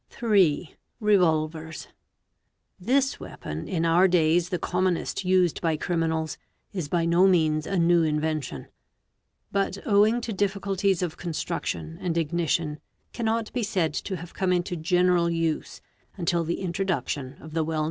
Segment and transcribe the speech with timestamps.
[0.13, 0.75] 'a 3.
[0.99, 1.87] REVOLVERS.
[2.79, 6.39] This weapon, in our days the commonest used by criminals,
[6.73, 8.65] is by no means a new invention;
[9.51, 12.79] but owing to difficulties of construe tion and ignition,
[13.13, 15.81] cannot be said to have come into general us
[16.17, 17.79] until the introduction of the well.